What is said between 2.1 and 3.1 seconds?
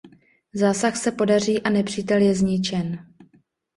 je zničen.